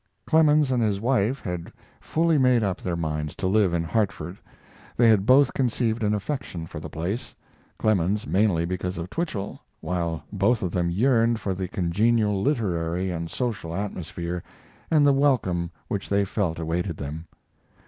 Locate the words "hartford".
3.83-4.39